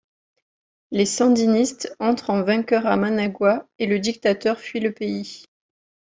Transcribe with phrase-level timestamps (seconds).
[0.89, 5.45] Les sandinistes entrent en vainqueurs à Managua et le dictateur fuit le pays.